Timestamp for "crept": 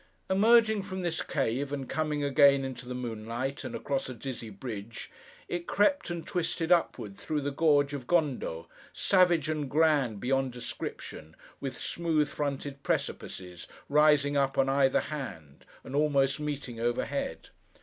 5.67-6.09